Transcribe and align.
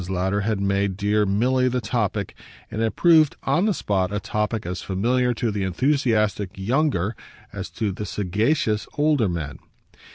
Lowder 0.09 0.41
had 0.41 0.59
made 0.59 0.97
dear 0.97 1.27
Milly 1.27 1.67
the 1.67 1.79
topic, 1.79 2.33
and 2.71 2.81
it 2.81 2.95
proved, 2.95 3.35
on 3.43 3.67
the 3.67 3.71
spot, 3.75 4.11
a 4.11 4.19
topic 4.19 4.65
as 4.65 4.81
familiar 4.81 5.31
to 5.35 5.51
the 5.51 5.61
enthusiastic 5.63 6.49
younger 6.55 7.15
as 7.53 7.69
to 7.69 7.91
the 7.91 8.07
sagacious 8.07 8.87
older 8.97 9.29
man. 9.29 9.59